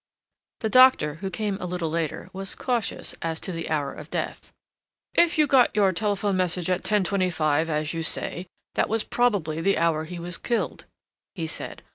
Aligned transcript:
The 0.61 0.69
doctor, 0.69 1.13
who 1.21 1.29
came 1.29 1.59
a 1.61 1.67
little 1.67 1.91
later, 1.91 2.31
was 2.33 2.55
cautious 2.55 3.15
as 3.21 3.39
to 3.41 3.51
the 3.51 3.69
hour 3.69 3.93
of 3.93 4.09
death. 4.09 4.51
"If 5.13 5.37
you 5.37 5.45
got 5.45 5.75
your 5.75 5.91
telephone 5.91 6.35
message 6.37 6.71
at 6.71 6.81
10.25, 6.81 7.67
as 7.69 7.93
you 7.93 8.01
say, 8.01 8.47
that 8.73 8.89
was 8.89 9.03
probably 9.03 9.61
the 9.61 9.77
hour 9.77 10.05
he 10.05 10.17
was 10.17 10.39
killed," 10.39 10.85
he 11.35 11.45
said. 11.45 11.83